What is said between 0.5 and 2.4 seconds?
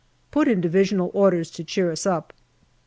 divisional orders to cheer us up.